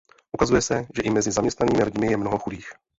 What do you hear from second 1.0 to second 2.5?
i mezi zaměstnanými lidmi je mnoho